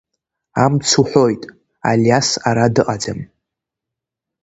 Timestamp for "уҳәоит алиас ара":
1.01-2.65